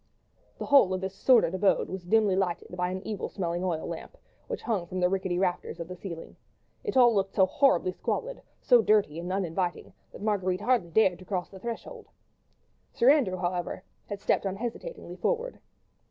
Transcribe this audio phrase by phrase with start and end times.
[0.57, 4.17] The whole of this sordid abode was dimly lighted by an evil smelling oil lamp,
[4.47, 6.35] which hung from the rickety rafters of the ceiling.
[6.83, 11.25] It all looked so horribly squalid, so dirty and uninviting, that Marguerite hardly dared to
[11.25, 12.07] cross the threshold.
[12.91, 15.59] Sir Andrew, however, had stepped unhesitatingly forward.